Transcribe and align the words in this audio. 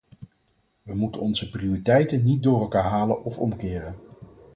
We 0.81 0.95
moeten 0.95 1.21
onze 1.21 1.49
prioriteiten 1.49 2.23
niet 2.23 2.43
door 2.43 2.61
elkaar 2.61 2.83
halen 2.83 3.23
of 3.23 3.37
omkeren. 3.39 3.95